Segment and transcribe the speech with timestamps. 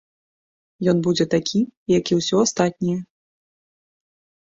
[0.93, 1.61] Ён будзе такі,
[1.97, 2.99] як і ўсё астатняе.